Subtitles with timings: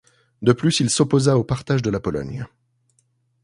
[0.41, 2.47] De plus, il s'opposa au partage de la Pologne.